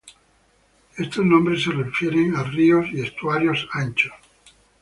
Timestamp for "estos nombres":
0.97-1.61